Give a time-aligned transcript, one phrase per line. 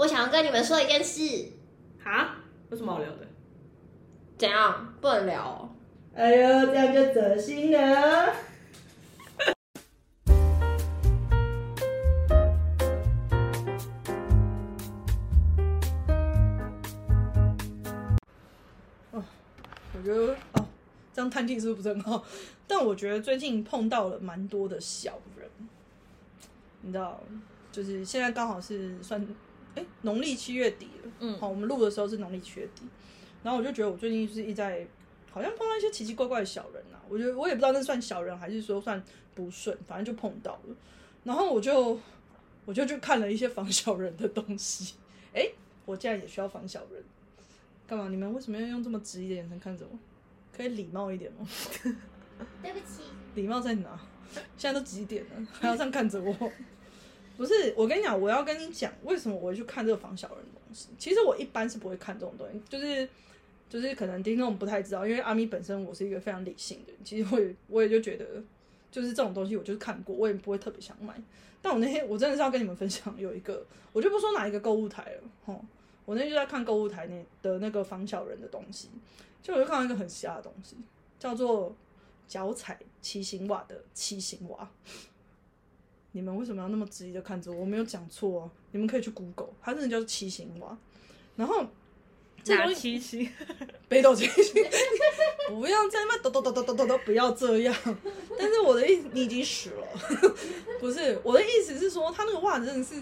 [0.00, 1.20] 我想要跟你们说一件事，
[2.02, 2.36] 哈？
[2.70, 3.28] 有什么好聊的？
[4.38, 5.68] 怎样不能聊、哦？
[6.14, 8.34] 哎呦，这样就走心了。
[19.10, 19.22] 哦，
[19.92, 20.66] 我觉得哦，
[21.12, 22.24] 这样探听是不是不是很好？
[22.66, 25.46] 但我觉得最近碰到了蛮多的小人，
[26.80, 27.20] 你知道，
[27.70, 29.22] 就是现在刚好是算
[29.74, 32.82] 哎农历七月底了，嗯好，我们录的时候是农历七月底，
[33.42, 34.86] 然后我就觉得我最近就是一直在
[35.30, 39.02] 好像碰到一些奇奇怪怪的小人啊，我觉得我也不知道那算小人还是说算
[39.34, 40.76] 不顺，反正就碰到了，
[41.24, 41.98] 然后我就
[42.64, 44.94] 我就去看了一些防小人的东西，
[45.32, 45.48] 哎、
[45.84, 47.02] 我竟然也需要防小人，
[47.86, 48.08] 干嘛？
[48.08, 49.98] 你们为什么要用这么直疑的眼神看着我？
[50.56, 51.48] 可以礼貌一点吗？
[52.62, 53.98] 对不起，礼貌在哪？
[54.56, 56.52] 现在都几点了，还要这样看着我？
[57.40, 60.88] 不是，我跟你讲，我要跟你讲，为什么我会去看这个防小人的东西。
[60.98, 63.08] 其实我一般是不会看这种东西，就是
[63.66, 68.26] 就是可能听众不太知道，因为阿咪本身我是一个非常理性的人，其实我也我也就觉得，
[68.90, 71.14] 就是这种东西我就是看过，我也不会特别想买。
[71.62, 75.64] 但我那天我真的是要跟你们分享，有一个我就不说哪一个购物台了，吼，
[76.04, 78.90] 我那天就在看购物台那的那个防小人的东西，
[79.42, 80.76] 就我就看到一个很瞎的东西，
[81.18, 81.74] 叫做
[82.28, 84.70] 脚踩七星袜的七星袜。
[86.12, 87.60] 你们为什么要那么质疑的看着我？
[87.60, 90.76] 我没有讲错哦，你们可以去 Google，它真的叫做七星袜。
[91.36, 91.64] 然后
[92.42, 93.32] 这东西七星？
[93.88, 94.64] 北斗七星，
[95.48, 97.74] 不要在那抖抖抖抖抖抖抖，不要这样。
[98.38, 99.86] 但是我的意思，你已经死了，
[100.80, 102.94] 不是我的意思是说，他那个袜子真的是，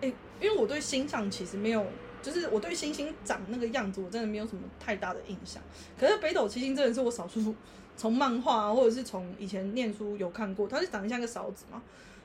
[0.00, 1.84] 哎、因为我对星象其实没有，
[2.20, 5.62] 就是我对星星长那个样子，我真的没有什么太大的印象。
[5.98, 7.54] 可是北斗七星真的是我少数
[7.96, 11.80] 从漫画、啊、或者是从以前念书有看过，它是长得像一个勺子嘛，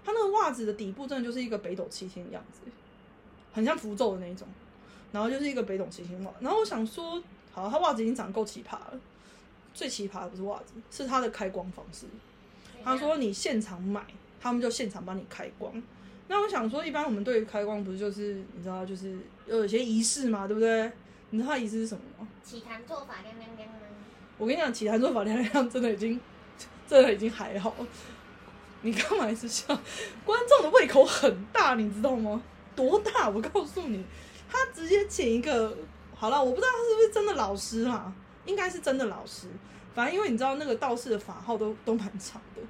[0.08, 2.62] 它那个袜子的底部真的就是一个北斗七星的样子，
[3.52, 4.48] 很像符咒的那一种。
[5.12, 6.32] 然后就是一个北斗七星袜。
[6.40, 8.94] 然后我想说，好，他袜子已经长得够奇葩了，
[9.74, 12.06] 最奇葩的不是袜子，是它的开光方式。
[12.86, 14.02] 他说你现场买，
[14.40, 15.84] 他们就现场帮你开光。
[16.30, 20.90] 那我想说，一般我们对于开光不是就是你知道，就是有一些仪式嘛，对不对？
[21.32, 22.26] 你知道它仪式是什么吗？
[22.42, 23.76] 起坛做法亮亮亮吗？
[24.38, 26.18] 我跟你讲，起坛做法亮亮真的已经，
[26.88, 27.88] 真的已经还好了。
[28.88, 29.68] 你干嘛一直笑？
[30.24, 32.42] 观众的胃口很大，你知道吗？
[32.74, 33.28] 多大？
[33.28, 34.02] 我告诉你，
[34.50, 35.78] 他直接请一个，
[36.16, 38.14] 好了，我不知道他是不是真的老师啦，
[38.46, 39.48] 应该是真的老师。
[39.94, 42.62] 反正因为你知道那个道士的法号都都蛮长的，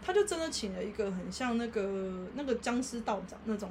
[0.00, 1.82] 他就真的请了一个很像那个
[2.34, 3.68] 那个僵尸道长那种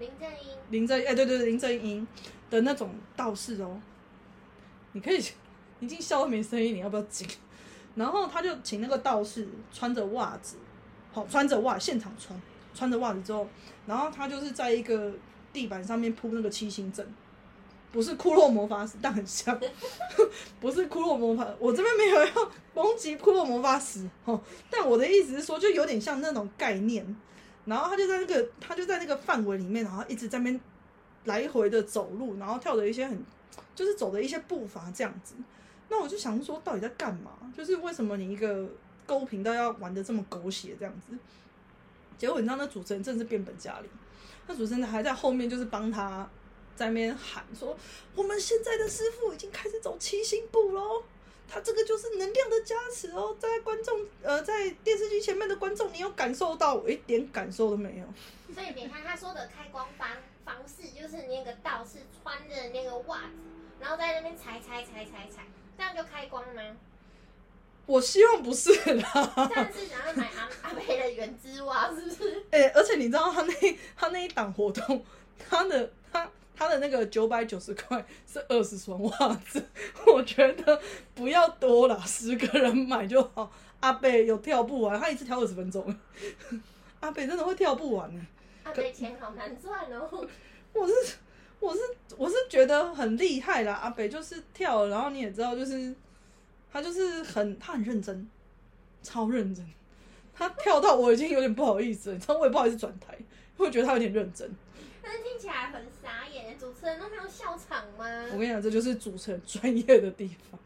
[0.00, 0.36] 林正英，
[0.70, 2.04] 林正哎、对对对，林正英
[2.50, 3.80] 的那种道士哦，
[4.90, 5.22] 你可以
[5.78, 7.28] 已经笑到没声音，你要不要紧？
[7.94, 10.56] 然后他就请那个道士穿着袜子，
[11.14, 12.38] 好穿着袜现场穿，
[12.74, 13.48] 穿着袜子之后，
[13.86, 15.12] 然后他就是在一个
[15.52, 17.06] 地板上面铺那个七星阵，
[17.92, 19.56] 不是骷髅魔法使，但很像，
[20.60, 27.16] 不是骷髅魔法，我这边没有要攻击骷髅魔法使哦，但我的意思是说，就有点像那种概念，
[27.64, 30.60] 然后他就在那个他就在那个范围里面，然后一直在那边
[31.26, 33.22] 来回的走路，然后跳的一些很
[33.76, 35.36] 就是走的一些步伐这样子。
[35.88, 37.30] 那我就想说，到底在干嘛？
[37.56, 38.68] 就是为什么你一个
[39.06, 41.16] 购物频道要玩的这么狗血这样子？
[42.16, 43.88] 结果你知道那主持人真的是变本加厉，
[44.46, 46.28] 那主持人还在后面就是帮他
[46.76, 47.76] 在那边喊说，
[48.14, 51.02] 我们现在的师傅已经开始走七星步喽。
[51.46, 56.74] 他这个就是能量的加持哦，在观众呃，在电视机前面的观众，你有感受到？
[56.74, 58.54] 我一点感受都没有。
[58.54, 60.08] 所以你看他说的开光方
[60.42, 63.34] 方式，就是那个道士穿着那个袜子，
[63.78, 65.44] 然后在那边踩踩踩踩踩，
[65.76, 66.62] 这样就开光吗？
[67.86, 69.48] 我希望不是啦。
[69.48, 72.42] 这样是想要买阿阿贝的原汁袜，是不是？
[72.50, 73.52] 哎、而且你知道他那
[73.96, 75.04] 他那一档活动，
[75.48, 79.62] 他的他他的那个九百九十块是二十双袜子，
[80.06, 80.80] 我觉得
[81.14, 83.52] 不要多了，十个人买就好。
[83.80, 85.94] 阿贝有跳不完，他一次跳二十分钟，
[87.00, 88.26] 阿贝真的会跳不完呢。
[88.62, 90.26] 阿贝钱好难赚哦。
[90.72, 90.94] 我是
[91.60, 91.80] 我是
[92.16, 95.94] 我是觉得很厉害啦，阿北就是跳，然后你也知道，就是
[96.74, 98.28] 他就是很他很认真，
[99.00, 99.64] 超认真，
[100.34, 103.26] 他跳到我已经有点不好意思了，你知道我也不好意思转台，因
[103.58, 104.50] 为我觉得他有点认真。
[105.00, 108.04] 但是听起来很傻眼，主持人都没有笑场吗？
[108.32, 110.58] 我跟你讲，这就是主持人专业的地方，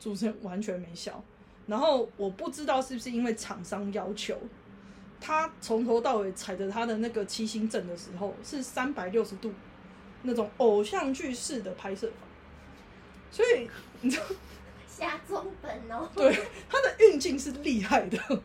[0.00, 1.22] 主持人完全没笑。
[1.66, 4.38] 然后我不知道是不是因为厂商要求，
[5.20, 9.52] 他从头到尾踩着他的那个七星阵的时候是三百六十度
[10.22, 12.26] 那种偶像剧式的拍摄法，
[13.30, 13.68] 所以
[14.00, 14.24] 你知道，
[15.02, 16.08] 下中本哦。
[16.16, 16.32] 对
[16.68, 18.18] 他的运镜是厉害的，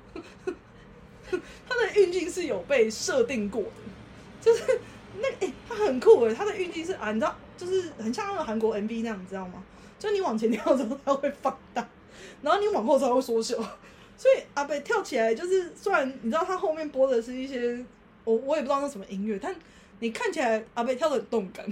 [1.32, 3.70] 他的运镜是有被设定过的，
[4.42, 4.80] 就是
[5.20, 9.64] 那哎、他很酷诶，它的运镜是啊，你知道，就是很像那个韩国 MV 那样，你知道吗？
[10.00, 11.88] 就你往前跳的时候，它会放大，
[12.42, 13.56] 然后你往后才会缩小。
[14.18, 17.84] 所以阿北跳起来，就是虽然你知道他后面播的是一些
[18.24, 19.56] 我我也不知道那什么音乐，但
[20.00, 21.66] 你看起来阿北跳的很动感，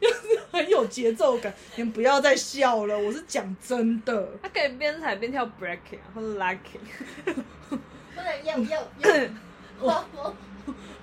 [0.00, 1.52] 就 是很有节奏感。
[1.76, 4.28] 你们不要再笑了，我是讲真的。
[4.42, 7.36] 他可以边踩边跳 breaking 或者 locking，
[7.68, 7.76] 不
[8.16, 9.28] 能又又又，
[9.80, 10.34] 我我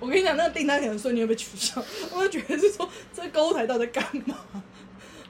[0.00, 1.82] 我跟你讲，那个订单可能瞬间会被取消。
[2.12, 4.36] 我就觉得是说，这购物台到底在干嘛？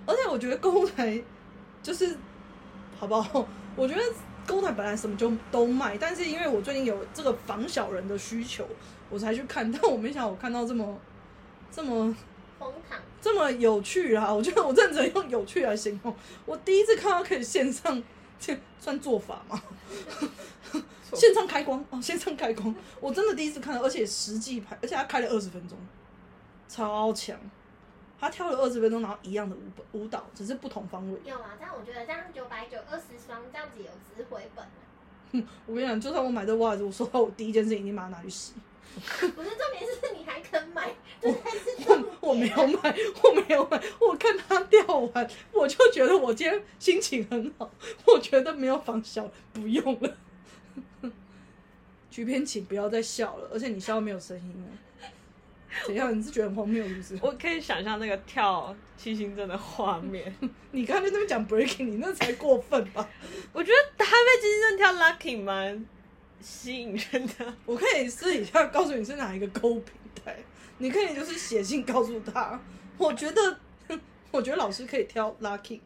[0.07, 1.23] 而且我觉得购物台
[1.83, 2.17] 就是
[2.99, 3.47] 好不好？
[3.77, 4.03] 我觉得
[4.47, 8.67] 购物台本来什么就都卖，但是因为我最近有这个防小人的需求，
[9.11, 9.71] 我才去看。
[9.71, 10.99] 但我没想到我看到这么
[11.71, 12.15] 这么
[12.65, 14.33] 荒唐，这么有趣啊！
[14.33, 16.15] 我觉得我真的只能用有趣来形容。
[16.47, 18.03] 我第一次看到可以线上，
[18.41, 19.63] 这 算做法吗？
[21.13, 25.79] 线上开光哦，线上开光，我真的第一次看到，而且实际拍，而且他开了二十分钟，
[26.69, 27.39] 超强。
[28.19, 29.61] 他跳了二十分钟，然后一样的舞
[29.93, 31.21] 舞蹈，只是不同方位。
[31.25, 35.47] 有啊，但我觉得这样九百九二十双，这样子有值回本啊。
[35.67, 38.55] 我跟你讲，就算我买这袜子，我说到我第一件事情一定把它拿去洗。
[38.95, 41.77] 不是重点是你还肯买，这才是
[42.25, 43.81] 我我没有买，我没有买。
[44.01, 47.71] 我看他掉完，我就觉得我今天心情很好。
[48.07, 50.17] 我觉得没有仿小，不用了。
[52.11, 54.69] 菊片，请不要再笑了，而且你笑没有声音了。
[55.87, 56.17] 怎样？
[56.17, 57.19] 你是觉得很荒谬是不是？
[57.21, 60.35] 我可以想象那个跳七星阵的画面。
[60.73, 63.09] 你刚才在那边讲 breaking，你那才过分吧？
[63.53, 65.87] 我觉得他被七星阵跳 locking 蛮
[66.41, 67.55] 吸引人的。
[67.67, 69.95] 我可以私底下告诉你是哪一个购物平
[70.25, 70.39] 台，
[70.79, 72.61] 你可以就是写信告诉他。
[72.99, 73.59] 我觉得，
[74.31, 75.81] 我觉得老师可以挑 lucky，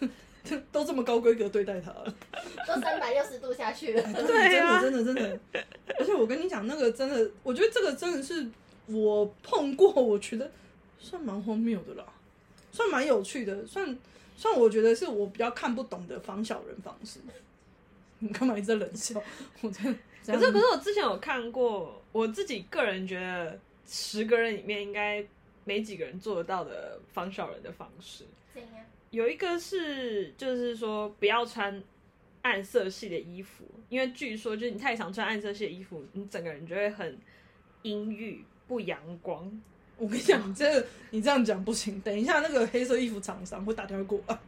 [0.70, 2.14] 都这么高规格对待他了。
[2.66, 4.02] 都三百六十度下去了。
[4.12, 5.64] 对啊真的真的真的。
[5.98, 8.46] 而且我跟你讲，那个真的，我觉得这个真的是
[8.86, 10.50] 我碰过，我觉得
[10.98, 12.04] 算蛮荒谬的啦，
[12.70, 13.96] 算蛮有趣的，算
[14.36, 17.20] 算我觉得是我比较看不懂的防小人方式。
[18.18, 19.20] 你干嘛一直在冷笑？
[19.60, 25.24] 我真的可是可是我之前有看过，我自己个人觉得十个人里面应该
[25.64, 28.24] 没几个人做得到的防小人的方式。
[28.52, 28.84] 怎样？
[29.10, 31.82] 有一个是，就是说不要穿
[32.42, 37.18] 暗色系的衣服，因为据说就是你太常穿暗色系的衣服，你整个人就会很
[37.82, 39.50] 阴郁、不阳光。
[39.98, 41.98] 我跟你讲，你这个你这样讲不行。
[42.00, 44.38] 等一下，那个黑色衣服厂商会打电话过来，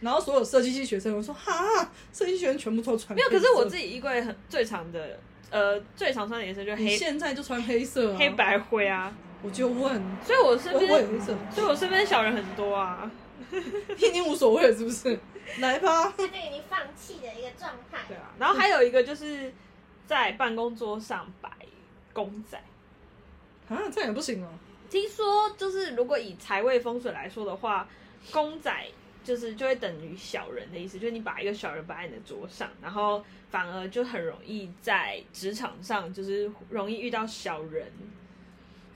[0.00, 5.20] 然后所有设计系学生会说：“哈，设计系学生全部都穿没有，可是我自己，己衣柜很最常的，
[5.54, 13.08] 呃，最常穿的颜色就是黑、现在就穿黑色、啊，黑，白灰啊，我就问，所以我身我我也边，黑色，所以我身边小人很多啊。
[13.52, 15.16] 你已经无所谓了，是不是？
[15.60, 17.98] 来吧，这就已经放弃的一个状态。
[18.08, 19.54] 对啊，然后还有一个就是
[20.08, 21.48] 在办公桌上摆
[22.12, 22.58] 公仔。
[23.68, 24.48] 啊，这样也不行哦。
[24.90, 27.86] 听说就是如果以财位风水来说的话，
[28.32, 28.84] 公仔
[29.24, 37.90] 就是就会等于小人的意思，就是你把一个小人摆在你的桌上，然后反而就很容易在职场上就是容易遇到小人。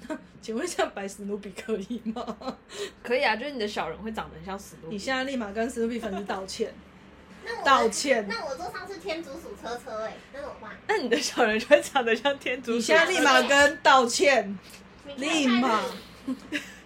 [0.41, 2.57] 请问一下，白史努比可以吗？
[3.03, 4.95] 可以啊，就是你的小人会长得很像史努比。
[4.95, 6.73] 你现在立马跟史努比粉丝道歉，
[7.45, 8.25] 那我道歉。
[8.29, 10.71] 那我桌上是天竺鼠车车哎，那怎么办？
[10.87, 12.77] 那你的小人就会长得像天竺鼠。
[12.77, 14.57] 你现在立马跟道歉，
[15.17, 15.83] 立天马。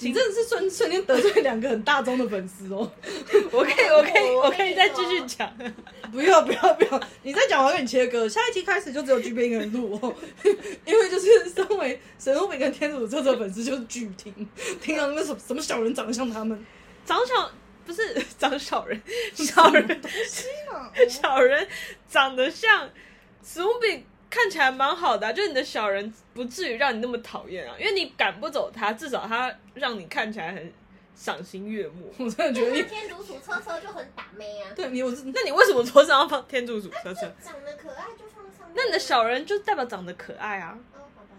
[0.00, 2.90] 你真的是瞬瞬间得罪两个很大众的粉丝哦。
[3.52, 5.52] 我可以，我可以，我我可以再继续讲。
[6.10, 7.00] 不要不要不要！
[7.22, 8.28] 你再讲，我要跟你切割。
[8.28, 10.14] 下一期开始就只有剧边一个人录哦，
[10.84, 14.34] 因为就是身为神农饼跟天主车车粉丝就是巨听，
[14.82, 16.58] 听到那个什么什么小人长得像他们，
[17.04, 17.50] 长小
[17.86, 19.00] 不是长小人，
[19.34, 20.00] 小人
[21.08, 21.66] 小人
[22.08, 22.88] 长得像
[23.44, 30.72] 史努比，看起来蛮好的啊、就是你的小人不至于让你那么讨厌啊，因为你赶不走他，至少他让你看起来很
[31.16, 32.14] 赏心悦目。
[32.18, 37.22] 我真的觉得你天竺鼠车车就很打妹啊，对你我是那你为什么桌上要放天竺鼠车车？
[37.44, 38.70] 长得可爱就放上。
[38.74, 41.34] 那你的小人就代表长得可爱啊，哦，好吧，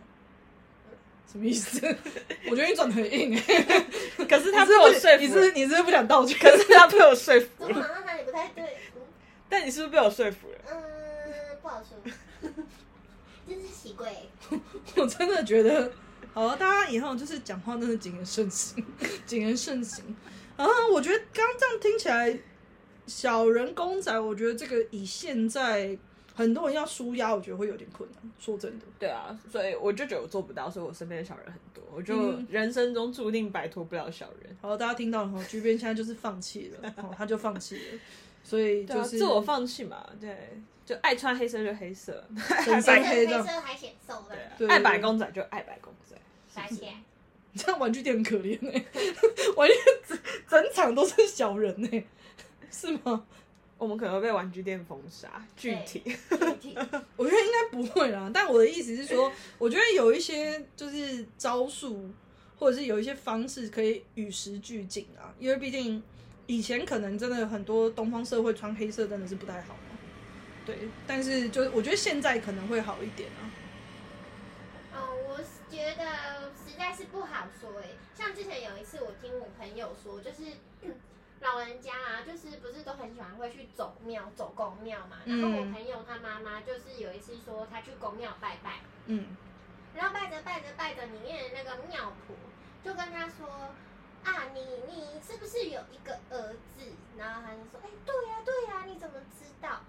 [1.31, 1.79] 什么意思？
[2.51, 3.86] 我觉得你转的很硬哎、
[4.27, 6.38] 可是他是被我说你服你，是你是不是不想道歉？
[6.39, 8.63] 可是他被我说服了， 好像哪里不太对？
[8.95, 9.01] 嗯
[9.48, 10.57] 但你是不是被我说服了？
[10.71, 10.81] 嗯，
[11.62, 11.98] 不好说。
[13.51, 14.13] 真是奇怪，
[14.96, 15.91] 我真的觉得，
[16.34, 18.84] 好了，大家以后就是讲话真的谨言慎行，
[19.25, 20.03] 谨言慎行。
[20.58, 22.39] 然后我觉得刚刚这样听起来，
[23.08, 25.98] 小人公仔，我觉得这个以现在
[26.34, 28.31] 很多人要舒压，我觉得会有点困难。
[28.39, 34.55] 说真的，对啊，所以我就觉得我做不到，所以我身边的小人很多，我就嗯人生中注定摆脱不了小人。
[34.62, 38.00] 好，大家听到了哈，居边现在就是放弃了，哦，他就放弃了，
[38.43, 42.23] 所以就是自我放弃嘛，对，就爱穿黑色就黑色，
[42.63, 42.93] 深黑色。
[42.93, 44.35] 深黑的黑色还显瘦的。
[44.57, 46.15] 对，爱白公仔就爱白公仔。
[46.53, 46.93] 甩起来。
[47.53, 48.85] 这样玩具店很可怜哎、
[49.57, 49.73] 玩具
[50.07, 50.17] 整
[50.50, 52.03] 整场都是小人哎、
[52.71, 53.25] 是吗？
[53.77, 55.29] 我们可能会被玩具店封杀。
[55.57, 56.01] 具体。
[56.05, 56.77] 具体。
[57.17, 62.09] 我觉得应该不会啦，但我的意思是说，我觉得有一些就是招数，
[62.57, 66.01] 或者是有一些方式可以与时俱进啊，因为毕竟
[66.45, 69.73] 以前可能真的很多东方社会穿黑色真的是不太好。
[69.73, 69.90] 嘛，
[70.65, 73.41] 对，但是就是我觉得现在可能会好一点啊，
[74.93, 75.37] 嗯，我
[75.69, 77.95] 觉得实在是不好说诶。
[78.15, 80.43] 像之前有一次，我听我朋友说，就是
[80.81, 80.93] 嗯
[81.41, 85.17] 老人家啊，就是不是都很喜欢会去走庙、走公庙嘛。
[85.25, 89.35] 然后我嗯朋友他妈妈就是有一次说，他去公庙拜拜，嗯，
[89.95, 92.35] 然后拜着拜着拜着，里面的那个庙婆
[92.83, 93.47] 就跟他说。
[94.23, 96.85] 啊，你你是不是有一个儿子？
[97.17, 99.81] 然后他就说，哎、对呀、对呀、你怎么知道？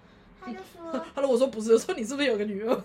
[0.45, 2.71] 他就说， 他如果说不是，我说你是不是有个女儿？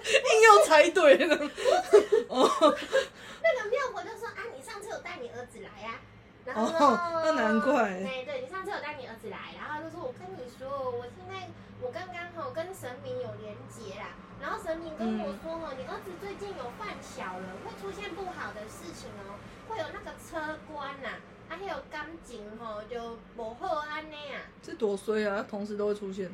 [0.00, 1.36] 硬要猜对了，
[2.28, 6.00] 哦，那个庙婆就说啊，你上次有带你儿子来呀、
[6.44, 8.00] 然后说，哦那难怪。
[8.00, 11.48] 对对，你上次有带你儿子来，然后就说我跟你说，我现在
[11.80, 21.18] 我刚刚好跟神明有连结啦，然后神明跟我说哦，你儿子最近有犯小人，会出现不好的事情哦，会有那个车关呐、啊，
[21.50, 25.44] 还有感情吼就不好安尼啊，这多衰啊！
[25.50, 26.26] 同时都会出现，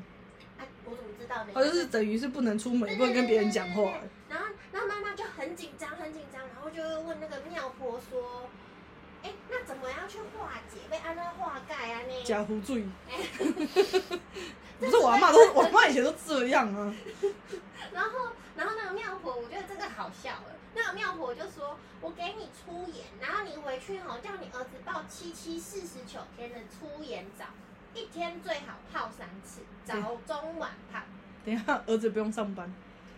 [0.58, 1.50] 啊，我怎么知道呢？
[1.54, 3.94] 他就是等于是不能出门，不能跟别人讲话。
[4.28, 8.48] 然后，然后妈妈就很紧张，很紧张，然后就会问那个庙婆说
[9.24, 10.78] ：“哎，那怎么样去化解？
[10.90, 12.00] 被安那化盖啊？
[12.06, 12.84] 那假胡醉，
[14.78, 16.94] 不是我阿妈都，我阿妈以前都这样啊。
[17.92, 18.10] 然后，
[18.56, 20.56] 然后那个妙婆，我觉得这个好笑了。
[20.74, 27.44] 那个妙婆就说：“我给你出盐，然后你回去吼，叫你儿子泡七七四十九天的出盐澡，
[27.94, 29.94] 一天最好泡三次，早
[30.26, 31.00] 中晚泡。
[31.44, 32.70] 等一下，儿子不用上班，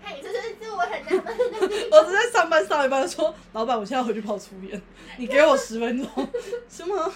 [0.02, 4.80] 嘿，这是这我很纳闷的地儿子在上班上一班说：“老板，我现在回去泡粗盐，
[5.18, 6.28] 你给我十分钟。”
[6.68, 7.12] 什么？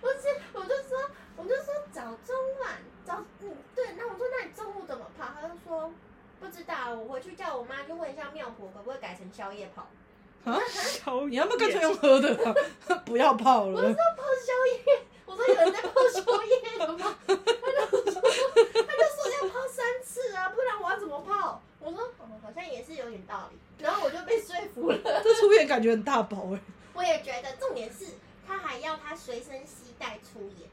[0.00, 2.72] 不是，我就说，我就说早中晚
[3.04, 5.26] 早，嗯，对，那我说那你中午怎么泡？
[5.38, 5.92] 他就说
[6.40, 9.86] 不知道，我回去叫我妈去问一下妙婆，可不可以改成宵夜泡？
[10.44, 10.58] 啊？
[10.72, 12.54] 宵你要不要干脆用喝的、啊？
[13.04, 13.74] 不要泡了。
[13.74, 17.14] 我说泡宵夜，我说有人在泡宵夜的吗？
[17.26, 21.60] 他就说，他就说要泡三次啊，不然我要怎么泡？
[21.78, 24.98] 我说哦，好像也是有点道理，然后我就被说服了。
[25.22, 26.60] 这粗盐感觉很大包哎、
[26.94, 28.06] 我也觉得，重点是
[28.46, 30.68] 他还要他随身携带粗盐，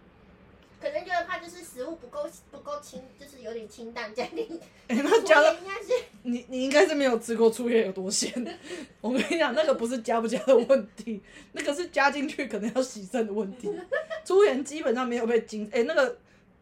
[1.04, 4.48] 觉得怕就是食物不够不够清，就是有点清淡，家里
[4.88, 8.32] 哎、那加粗了应该是你你应该是没有吃过粗盐有多咸。
[9.02, 11.22] 我跟你讲，那个不是加不加的问题，
[11.54, 13.70] 那个是加进去可能要洗肾的问题。
[14.24, 16.18] 粗盐基本上没有被精，哎、那个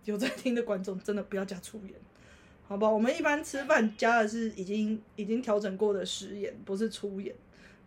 [0.05, 1.93] 有在听的观众真的不要加粗盐，
[2.67, 2.89] 好吧？
[2.89, 7.33] 我们一般吃饭加的是已经已经调整过的食盐，不是粗盐。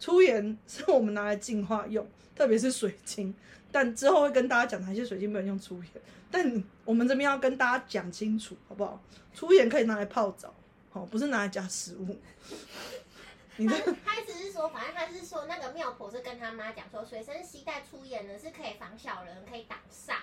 [0.01, 3.35] 粗盐是我们拿来净化用，特别是水晶。
[3.71, 9.01] 但之后会跟大家讲哪些水晶不能用粗盐，但我们这边要跟大家讲清楚，好不好？
[9.35, 10.55] 粗盐可以拿来泡澡，
[10.91, 12.17] 好，不是拿来加食物。
[13.57, 20.15] 你他这 他只是说，反正他是说那个妙婆是跟他妈讲说，随身携带粗盐呢是可以防小人，可以挡煞，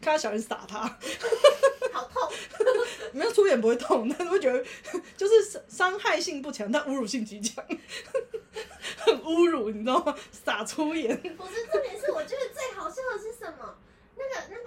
[0.00, 0.80] 看到小人撒他，
[1.92, 2.32] 好痛。
[3.12, 4.64] 没有粗眼不会痛，但是会觉得
[5.16, 7.62] 就是伤伤害性不强，但侮辱性极强，
[8.98, 10.14] 很侮辱，你知道吗？
[10.30, 12.51] 撒粗眼，不是，重点是我觉得最好笑的是？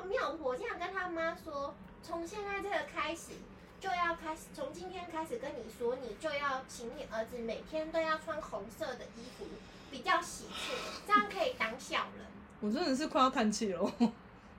[0.05, 3.31] 那个那个庙婆竟然跟他妈说，从现在这个开始
[3.79, 9.45] 就要开始，从今天开始跟你说，你就要请你儿子每天都要穿红色的衣服，
[9.91, 12.25] 比较喜庆，这样可以挡小人。
[12.61, 13.91] 我真的是快要叹气了。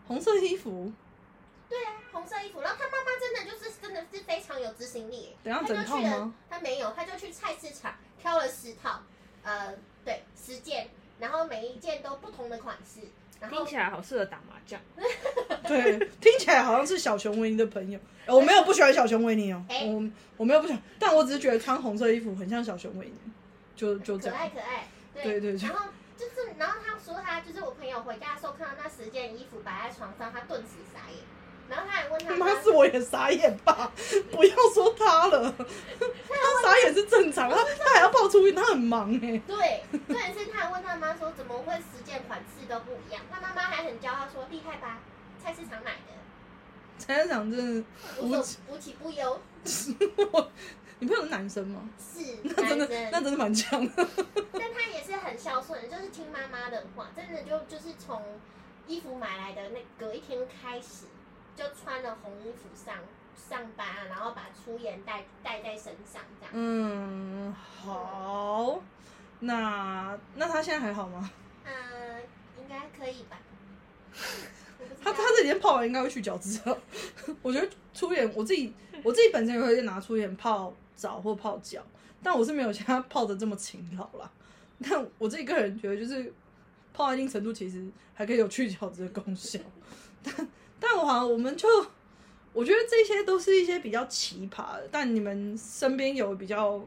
[0.07, 0.93] 红色衣服，
[1.69, 5.35] 对啊，红色衣服，然后他妈妈真的就是真的是非常有执行力。
[5.43, 6.35] 等一下他就去了整套吗？
[6.49, 9.01] 他没有，他就去菜市场挑了十套，
[9.43, 9.75] 呃，
[10.05, 13.01] 对，十件，然后每一件都不同的款式，
[13.51, 14.81] 听起来好适合打麻将。
[15.67, 17.99] 对，听起来好像是小熊维尼的朋友。
[18.27, 20.03] 呃我没有不喜欢小熊维尼哦，哎我
[20.39, 23.15] 我没有不喜欢，但我只是觉得穿红色衣服很像小熊维尼，
[23.77, 24.37] 就就这样。
[24.37, 31.19] 可爱可爱，对对对然后就是，然后他说他就是我朋友回家的时候看到那十件衣服摆在床上，他顿时傻眼。
[31.69, 33.93] 然后他还问他妈是我也傻眼吧，
[34.31, 43.23] 不要说他了，他傻眼是正常，他他还要爆出，他很忙哎、对，重点是他还问他妈说怎么会十件款式都不一样？
[43.31, 44.99] 他妈妈还很骄傲说厉害吧，
[45.43, 46.13] 菜市场买的，
[46.99, 47.87] 菜市场真的
[48.21, 48.29] 无
[48.69, 49.41] 无奇不有，
[50.99, 51.89] 你朋友是男生吗？
[51.99, 52.89] 是那真的。
[53.11, 54.09] 那真的蛮强的。
[54.53, 58.23] 但他也是很孝顺，就是听妈妈的话，真的就就是从
[58.87, 61.05] 衣服买来的那隔一天开始，
[61.57, 62.97] 就穿了红衣服上
[63.35, 66.53] 上班啊，然后把粗盐带带在身上这样。
[66.53, 68.83] 嗯，好，
[69.41, 71.31] 那那他现在还好吗？
[71.65, 72.23] 嗯，
[72.59, 73.39] 应该可以吧。
[75.03, 76.77] 他他这几天泡完应该会去角质啊。
[77.43, 78.73] 我觉得粗盐，我自己
[79.03, 81.83] 我自己本身也会拿粗盐泡澡或泡脚，
[82.23, 84.31] 但我是没有像他泡的这么勤劳啦。
[84.83, 86.33] 但我自己个人觉得，就是
[86.93, 89.59] 泡到一定程度，其实还可以有去角质的功效。
[90.23, 90.35] 但
[90.89, 91.67] 但我好像我们就
[92.53, 96.81] 我觉得这些都是一些比较奇葩的，但你们身边有比较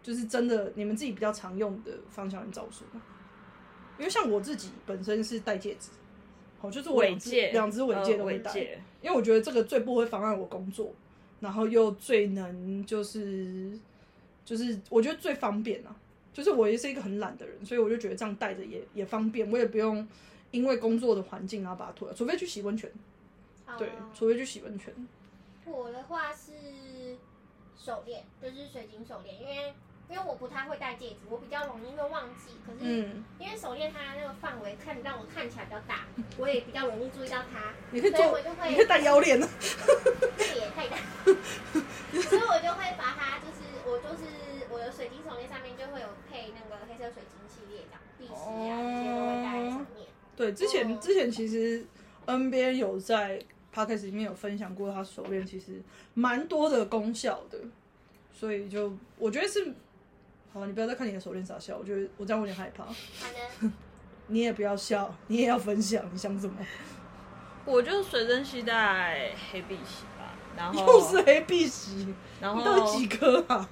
[0.00, 3.02] 就是真的你们自己比较常用的方向人招数吗？
[3.98, 5.90] 因为像我自己本身是戴戒指，
[6.60, 10.90] 哦，就是我两只尾戒，两只尾戒都戴，因为我觉得这个最不会妨碍我工作，
[11.40, 13.78] 然后又最能就是
[14.44, 15.94] 就是我觉得最方便啊，
[16.32, 20.08] 就是我也是一个很懒的人，所以我就觉得这样戴着也也方便，我也不用
[20.50, 22.90] 因为工作的环境然后把它脱掉，除非去洗温泉，
[23.78, 24.94] 对哦，除非去洗温泉。
[25.64, 27.16] 我的话是
[27.76, 29.74] 手链，就是水晶手链，因为
[30.08, 32.50] 因为我不太会戴戒指，我比较容易会忘记。
[32.66, 36.06] 可是嗯，因为手链它那个范围看让我看起来比较大，
[36.38, 39.48] 我也比较容易注意到它，你可以做所以我就，会你可以戴腰链啊。
[40.36, 50.06] 这个也太大， 所以我就会把它就是我就是我的水晶手链上面就会有配那个黑色水晶系列这样，碧玺啊这些都会戴在上面。
[50.36, 51.86] 对，之前、哦之前其实
[52.26, 53.40] NBA 有在
[53.74, 55.80] podcast 里面有分享过，他手链其实
[56.14, 57.58] 蛮多的功效的，
[58.32, 59.72] 所以就我觉得是，
[60.52, 62.84] 好，你不要再看你的手链傻笑，我觉得我这样有点害怕。
[62.84, 62.92] 好
[63.62, 63.70] 的，
[64.28, 66.56] 你也不要笑，你也要分享，你想什么？
[67.64, 73.68] 我就随身携带黑碧玺吧，然后又是黑碧玺，然你到底后几颗啊？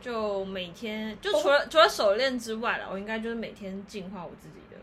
[0.00, 4.76] 就每天就除了、除了手链之外了，我应该就是每天净化我自己的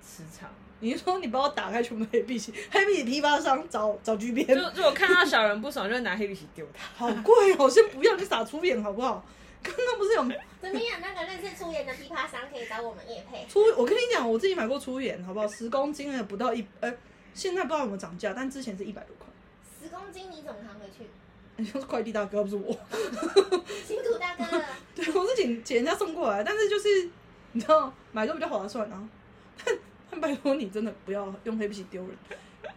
[0.00, 0.48] 磁场。
[0.82, 6.84] 你是说你帮我打开全部黑碧玺， 黑碧玺批发商找找巨编，就就我看到小人不爽，就会拿黑碧玺丢他。
[7.06, 9.24] 好贵哦，先不要，你撒粗眼好不好？
[9.62, 10.44] 刚刚不是有怎么样？
[11.00, 13.46] 那个认识粗盐的批发商可以找我们叶配。
[13.48, 15.46] 粗，我跟你讲，我自己买过粗眼，好不好？
[15.46, 16.92] 十公斤的不到一，呃，
[17.32, 19.28] 现在不知道有没有涨价，但之前是一百多块。
[19.80, 21.08] 十公斤你怎么扛回去？
[21.56, 22.72] 你说是快递大哥，不是我。
[23.86, 24.64] 辛苦大哥了。
[24.96, 27.08] 对，我是请请人家送过来，但是就是
[27.52, 29.08] 你知道买个比较划算啊。
[29.64, 29.78] 但
[30.12, 32.10] 但 拜托你真的不要用黑碧玺丢人。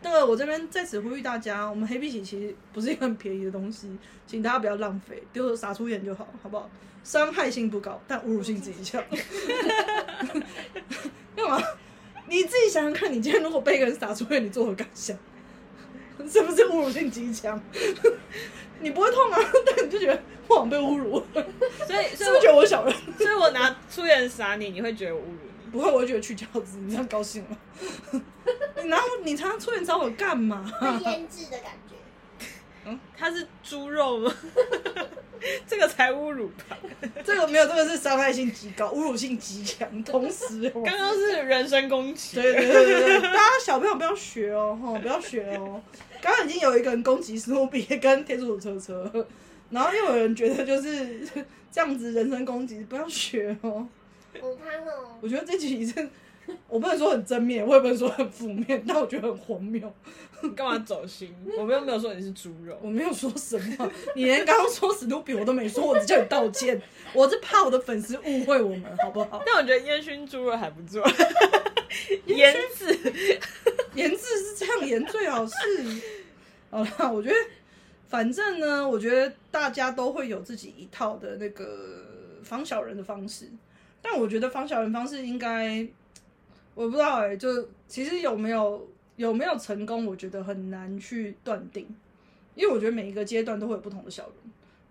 [0.01, 6.69] 那个我这边在此呼吁大家，我们黑碧玺其实不是一个很便宜的东西，请大家不要浪费，丢了撒出眼就好，好不好？
[7.03, 9.03] 伤害性不高，但侮辱性极强。
[11.35, 11.61] 干嘛？
[12.27, 15.15] 你自己想想看，你今天如果被一个人撒出眼，你作何感想？
[16.29, 17.61] 是不是侮辱性极强？
[18.81, 21.25] 你不会痛啊，但你就觉得我好像被侮辱了，
[21.85, 22.95] 所以，是不是觉得我小人？
[23.17, 25.54] 所以我拿出眼撒你，你会觉得我侮辱你。
[25.71, 28.21] 不会，我会觉得去饺子，你这样高兴了。
[28.87, 30.71] 然后你常常出现找我干嘛？
[31.05, 31.95] 腌制的感觉。
[33.17, 34.31] 它是猪肉吗？
[35.67, 36.77] 这个才侮辱吧！
[37.23, 40.81] 这个没有，这个是伤害性极高，侮辱性极强，同时哦。
[40.85, 42.35] 刚刚是人身攻击。
[42.35, 45.81] 对对对对对，大家小朋友不要学哦，哈，不要学哦。
[46.21, 49.27] 刚刚已经有一个人攻击史努比跟天竺鼠车车，
[49.69, 51.27] 然后又有人觉得就是
[51.71, 53.87] 这样子人身攻击，不要学哦。
[54.41, 54.57] 哦，
[55.21, 56.09] 我觉得这集是，
[56.67, 59.93] 我不能说很正面，我也不能说很负面，但我觉得很荒谬。
[60.41, 61.33] 你干嘛走心？
[61.57, 62.77] 我们又没有说你是猪肉。
[62.81, 66.79] 我没有说什么，你连刚刚说史努比我都没说，我只叫你道歉。
[67.13, 69.41] 我是怕我的粉丝误会我们，好不好？
[69.45, 71.01] 但我觉得烟熏猪肉还不错，
[72.25, 73.41] 腌制。
[73.95, 75.53] 研制是这样研最好是。
[76.69, 77.35] 好啦，我觉得
[78.09, 82.03] 反正呢，我觉得大家都会有自己一套的那个
[82.43, 83.49] 防小人的方式，
[84.07, 85.83] 但我觉得防小人方式应该，
[86.75, 91.87] 我不知道哎、就其实有没有有没有成功，我觉得很难去断定，
[92.53, 94.33] 因为我觉得每一个阶段都会有不同的小人，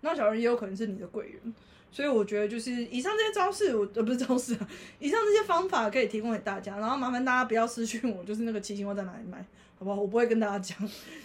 [0.01, 1.53] 那小人也有可能是你的贵人。
[1.91, 4.67] 所以我觉得就是以上这些招式，我呃不是招式啊，
[4.99, 9.37] 以上这些方法可以提供给大家，然后麻烦大家不要私讯我，就是那个七星花在哪里买，
[9.79, 10.01] 好不好？
[10.01, 10.77] 我不会跟大家讲，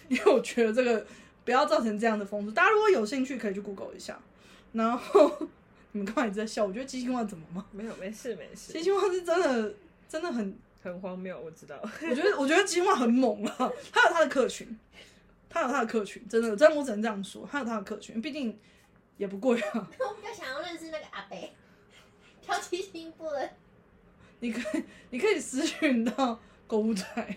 [0.07, 1.05] 因为我觉得这个
[1.45, 2.53] 不要造成这样的风俗。
[2.53, 4.17] 大家如果有兴趣，可以去 Google 一下。
[4.73, 5.49] 然后
[5.93, 6.65] 你们干嘛一直在笑？
[6.65, 7.67] 我觉得七星花怎么吗？
[7.73, 9.75] 没有，没事没七事，星花是真的
[10.09, 11.77] 真的很，很荒谬，我知道。
[11.83, 14.79] 我觉得我觉得七星花很猛啊，他有他的客群，
[15.49, 18.59] 他有他的客群，真的，真的我只能这样说，他有他的客群，毕竟
[19.17, 19.71] 也不贵啊。
[19.99, 21.53] 我比较想要认识那个阿北，
[22.41, 23.51] 挑七星部的。
[24.39, 27.37] 你可以，你可以私讯到购物台，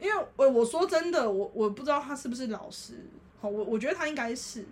[0.00, 2.94] 因为我我说真的，我我不知道他是不是老师，
[3.40, 4.64] 好，我我觉得他应该是，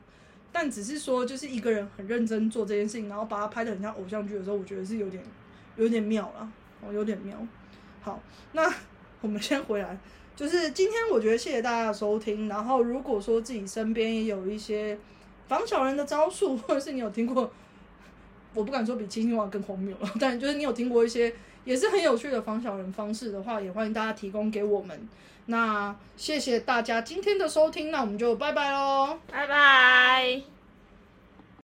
[0.52, 5.22] 但只是说就是一个人很认真做这件事情，然后把它拍的很像偶像剧的时候，我觉得是有点
[5.76, 7.36] 有点妙了，哦，有点妙。
[8.02, 8.20] 好，
[8.52, 8.72] 那
[9.20, 9.98] 我们先回来，
[10.34, 14.98] 就是今天我觉得谢谢大家的收听，然后如果说自己身边也有一些
[15.46, 17.52] 防小人的招数，或者是你有听过
[18.54, 21.32] 我不敢说比七星王更荒谬了， 但就是你有听过一些
[21.64, 25.08] 也是很有趣的防小人方式的话，也欢迎大家提供给我们。
[25.46, 29.18] 那谢谢大家今天的收听，那我们就拜拜喽。
[29.30, 30.59] 拜拜。